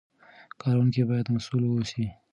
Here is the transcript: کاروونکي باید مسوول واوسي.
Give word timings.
کاروونکي 0.61 1.01
باید 1.09 1.31
مسوول 1.35 1.63
واوسي. 1.65 2.05